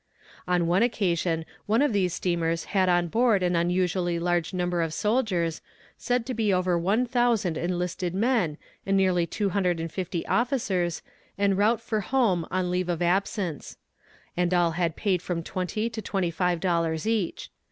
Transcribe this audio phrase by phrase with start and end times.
[0.47, 4.95] On one occasion one of those steamers had on board an unusually large number of
[4.95, 5.61] soldiers,
[5.95, 11.03] said to be over one thousand enlisted men and nearly two hundred and fifty officers,
[11.37, 13.77] en route for home on leave of absence;
[14.35, 17.51] and all had paid from twenty to twenty five dollars each.